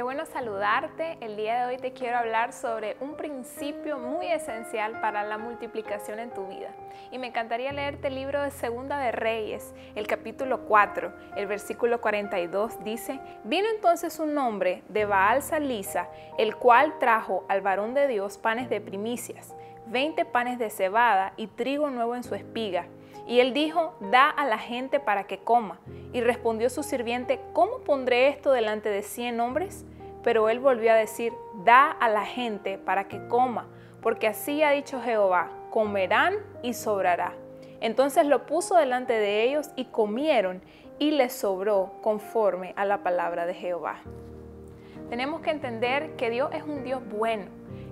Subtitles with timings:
[0.00, 1.18] Qué bueno saludarte.
[1.20, 6.20] El día de hoy te quiero hablar sobre un principio muy esencial para la multiplicación
[6.20, 6.70] en tu vida.
[7.12, 12.00] Y me encantaría leerte el libro de Segunda de Reyes, el capítulo 4, el versículo
[12.00, 16.08] 42 dice, Vino entonces un hombre de Baal Salisa,
[16.38, 19.54] el cual trajo al varón de Dios panes de primicias,
[19.88, 22.86] 20 panes de cebada y trigo nuevo en su espiga.
[23.26, 25.78] Y él dijo, da a la gente para que coma.
[26.14, 29.84] Y respondió su sirviente, ¿cómo pondré esto delante de cien hombres?
[30.22, 31.32] Pero él volvió a decir,
[31.64, 33.66] da a la gente para que coma,
[34.02, 37.34] porque así ha dicho Jehová, comerán y sobrará.
[37.80, 40.62] Entonces lo puso delante de ellos y comieron
[40.98, 43.96] y les sobró conforme a la palabra de Jehová.
[45.08, 47.46] Tenemos que entender que Dios es un Dios bueno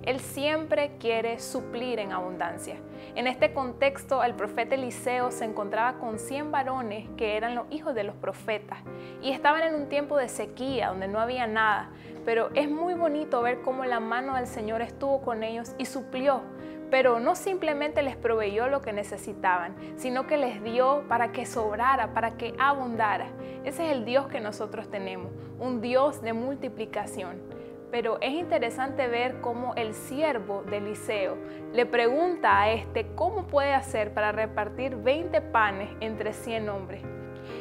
[0.09, 2.77] él siempre quiere suplir en abundancia.
[3.13, 7.93] En este contexto, el profeta Eliseo se encontraba con 100 varones que eran los hijos
[7.93, 8.79] de los profetas
[9.21, 11.91] y estaban en un tiempo de sequía donde no había nada,
[12.25, 16.41] pero es muy bonito ver cómo la mano del Señor estuvo con ellos y suplió
[16.89, 22.15] pero no simplemente les proveyó lo que necesitaban, sino que les dio para que sobrara,
[22.15, 23.27] para que abundara.
[23.63, 27.58] Ese es el Dios que nosotros tenemos, un Dios de multiplicación.
[27.91, 31.37] Pero es interesante ver cómo el siervo de Eliseo
[31.73, 37.01] le pregunta a este cómo puede hacer para repartir 20 panes entre 100 hombres.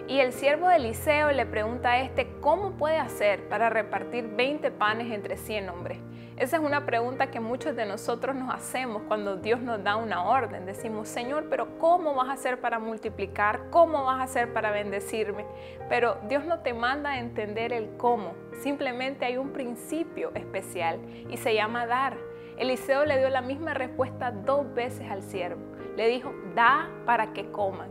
[0.07, 4.71] Y el siervo de Eliseo le pregunta a este cómo puede hacer para repartir 20
[4.73, 5.99] panes entre 100 hombres.
[6.39, 10.23] Esa es una pregunta que muchos de nosotros nos hacemos cuando Dios nos da una
[10.23, 10.67] orden.
[10.67, 13.71] Decimos, Señor, pero ¿cómo vas a hacer para multiplicar?
[13.71, 15.45] ¿Cómo vas a hacer para bendecirme?
[15.89, 18.35] Pero Dios no te manda a entender el cómo.
[18.63, 22.17] Simplemente hay un principio especial y se llama dar.
[22.57, 25.61] Eliseo le dio la misma respuesta dos veces al siervo.
[25.97, 27.91] Le dijo, da para que coman.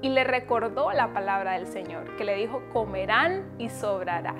[0.00, 4.36] Y le recordó la palabra del Señor, que le dijo, comerán y sobrará.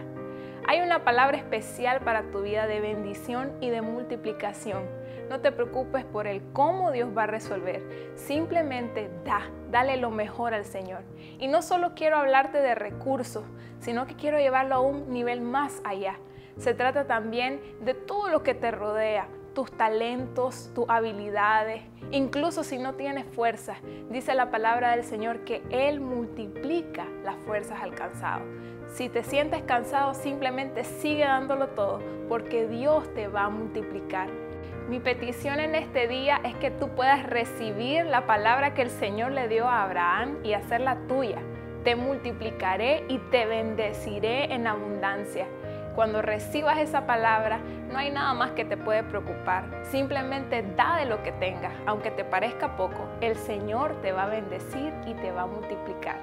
[0.70, 4.84] Hay una palabra especial para tu vida de bendición y de multiplicación.
[5.28, 8.12] No te preocupes por el cómo Dios va a resolver.
[8.14, 11.02] Simplemente da, dale lo mejor al Señor.
[11.40, 13.42] Y no solo quiero hablarte de recursos,
[13.80, 16.20] sino que quiero llevarlo a un nivel más allá.
[16.56, 22.78] Se trata también de todo lo que te rodea, tus talentos, tus habilidades, incluso si
[22.78, 23.76] no tienes fuerza.
[24.10, 28.42] Dice la palabra del Señor que Él multiplica las fuerzas alcanzadas.
[28.88, 34.28] Si te sientes cansado, simplemente sigue dándolo todo, porque Dios te va a multiplicar.
[34.88, 39.30] Mi petición en este día es que tú puedas recibir la palabra que el Señor
[39.30, 41.38] le dio a Abraham y hacerla tuya.
[41.84, 45.46] Te multiplicaré y te bendeciré en abundancia.
[45.94, 49.64] Cuando recibas esa palabra, no hay nada más que te puede preocupar.
[49.90, 53.08] Simplemente da de lo que tengas, aunque te parezca poco.
[53.20, 56.16] El Señor te va a bendecir y te va a multiplicar.